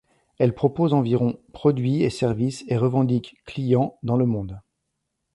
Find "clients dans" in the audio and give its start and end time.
3.45-4.17